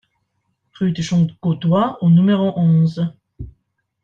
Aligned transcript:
Rue 0.79 0.93
du 0.93 1.03
Champ 1.03 1.27
Gaudois 1.43 1.99
au 2.03 2.09
numéro 2.09 2.53
onze 2.57 3.05